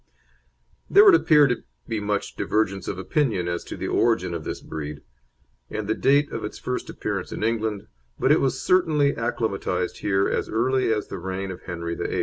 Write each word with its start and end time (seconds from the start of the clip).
There 0.89 1.05
would 1.05 1.13
appear 1.13 1.45
to 1.45 1.63
be 1.87 1.99
much 1.99 2.35
divergence 2.35 2.87
of 2.87 2.97
opinion 2.97 3.47
as 3.47 3.63
to 3.65 3.77
the 3.77 3.87
origin 3.87 4.33
of 4.33 4.43
this 4.45 4.59
breed, 4.59 5.03
and 5.69 5.87
the 5.87 5.93
date 5.93 6.31
of 6.31 6.43
its 6.43 6.57
first 6.57 6.89
appearance 6.89 7.31
in 7.31 7.43
England, 7.43 7.85
but 8.19 8.31
it 8.31 8.41
was 8.41 8.59
certainly 8.59 9.15
acclimatised 9.15 9.99
here 9.99 10.27
as 10.27 10.49
early 10.49 10.91
as 10.91 11.09
the 11.09 11.19
reign 11.19 11.51
of 11.51 11.61
Henry 11.61 11.93
VIII. 11.93 12.19